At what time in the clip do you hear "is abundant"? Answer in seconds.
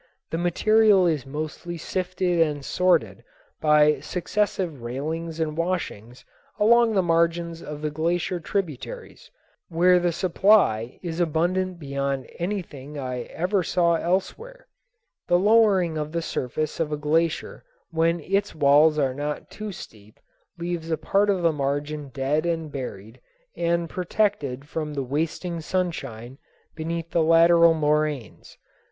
11.03-11.77